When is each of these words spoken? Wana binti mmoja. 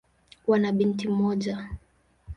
Wana 0.47 0.71
binti 0.71 1.07
mmoja. 1.07 1.69